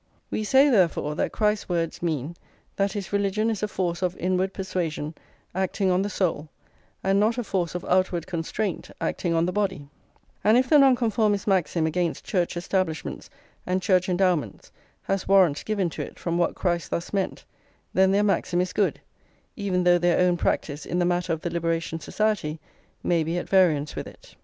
[0.31, 2.35] We say, therefore, that Christ's words mean
[2.75, 5.13] that his religion is a force of inward persuasion
[5.53, 6.49] acting on the soul,
[7.03, 9.89] and not a force of outward constraint acting on the body;
[10.43, 13.29] and if the Nonconformist maxim against Church establishments
[13.67, 14.71] and Church endowments
[15.03, 17.45] has warrant given to it from what Christ thus meant,
[17.93, 18.99] then their maxim is good,
[19.55, 22.59] even though their own practice in the matter of the Liberation Society
[23.03, 24.33] may be at variance with it.